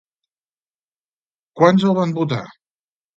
[1.61, 2.41] Quants els van votar?